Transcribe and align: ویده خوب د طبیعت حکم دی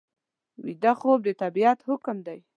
ویده 0.65 0.91
خوب 0.99 1.19
د 1.27 1.29
طبیعت 1.41 1.79
حکم 1.89 2.17
دی 2.27 2.39